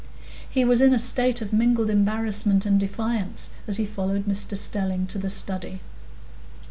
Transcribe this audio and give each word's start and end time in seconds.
He 0.49 0.65
was 0.65 0.81
in 0.81 0.95
a 0.95 0.97
state 0.97 1.43
of 1.43 1.53
mingled 1.53 1.87
embarrassment 1.91 2.65
and 2.65 2.79
defiance 2.79 3.51
as 3.67 3.77
he 3.77 3.85
followed 3.85 4.25
Mr 4.25 4.57
Stelling 4.57 5.05
to 5.05 5.19
the 5.19 5.29
study. 5.29 5.79